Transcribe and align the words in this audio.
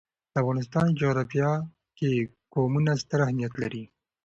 د 0.31 0.33
افغانستان 0.41 0.87
جغرافیه 0.99 1.51
کې 1.97 2.11
قومونه 2.53 2.91
ستر 3.01 3.19
اهمیت 3.25 3.53
لري. 3.61 3.83